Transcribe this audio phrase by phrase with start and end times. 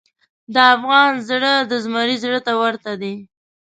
[0.53, 3.15] د افغان زړه د زمري زړه ته ورته دی.